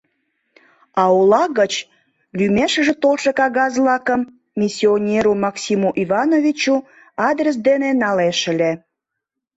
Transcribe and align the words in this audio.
А 1.01 1.03
ола 1.17 1.43
гыч 1.59 1.73
лӱмешыже 2.37 2.93
толшо 3.01 3.31
кагаз-влакым 3.39 4.21
«Миссионеру 4.59 5.31
Максиму 5.45 5.89
Ивановичу» 6.03 6.75
адрес 7.29 7.55
дене 7.67 7.89
налеш 8.03 8.39
ыле. 8.51 8.71